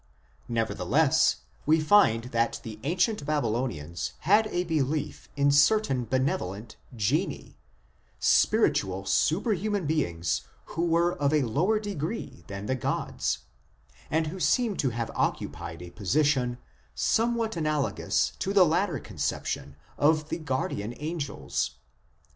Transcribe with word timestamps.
Nevertheless, 0.49 1.41
we 1.67 1.79
find 1.79 2.23
that 2.33 2.59
the 2.63 2.79
ancient 2.81 3.23
Babylonians 3.23 4.13
had 4.21 4.47
a 4.47 4.63
belief 4.63 5.29
in 5.35 5.51
certain 5.51 6.05
benevolent 6.05 6.75
genii, 6.95 7.55
spiritual 8.19 9.05
superhuman 9.05 9.85
beings 9.85 10.41
who 10.73 10.87
were 10.87 11.13
of 11.13 11.31
a 11.31 11.43
lower 11.43 11.79
degree 11.79 12.43
than 12.47 12.65
the 12.65 12.73
gods, 12.73 13.43
and 14.09 14.25
who 14.25 14.39
seem 14.39 14.75
to 14.77 14.89
have 14.89 15.11
occupied 15.13 15.83
a 15.83 15.91
position 15.91 16.57
somewhat 16.95 17.55
analogous 17.55 18.33
to 18.39 18.53
the 18.53 18.65
later 18.65 18.97
conception 18.97 19.75
of 19.99 20.29
the 20.29 20.39
guardian 20.39 20.95
angels. 20.97 21.75